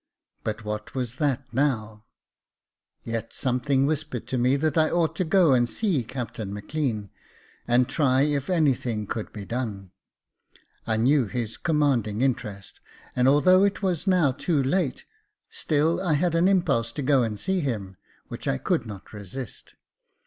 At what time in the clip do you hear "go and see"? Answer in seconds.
5.23-6.03, 17.03-17.59